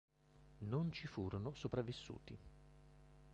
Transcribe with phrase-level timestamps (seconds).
[0.65, 2.35] Non ci furono sopravvissuti.